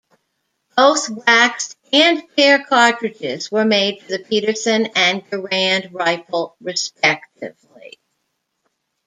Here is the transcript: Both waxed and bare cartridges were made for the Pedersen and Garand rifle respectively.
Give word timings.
Both 0.75 1.09
waxed 1.27 1.77
and 1.93 2.23
bare 2.35 2.65
cartridges 2.65 3.51
were 3.51 3.65
made 3.65 4.01
for 4.01 4.07
the 4.07 4.17
Pedersen 4.23 4.87
and 4.95 5.23
Garand 5.29 5.93
rifle 5.93 6.55
respectively. 6.59 7.99